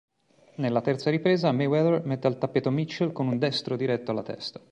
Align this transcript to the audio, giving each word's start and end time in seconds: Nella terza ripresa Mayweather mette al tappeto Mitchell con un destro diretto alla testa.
Nella 0.55 0.81
terza 0.81 1.11
ripresa 1.11 1.51
Mayweather 1.51 2.03
mette 2.05 2.25
al 2.25 2.39
tappeto 2.39 2.71
Mitchell 2.71 3.11
con 3.11 3.27
un 3.27 3.37
destro 3.37 3.75
diretto 3.75 4.09
alla 4.09 4.23
testa. 4.23 4.59